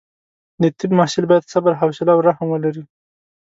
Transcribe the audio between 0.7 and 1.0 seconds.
طب